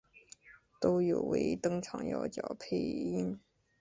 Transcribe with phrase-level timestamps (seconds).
[0.79, 3.39] 都有为登场要角配音。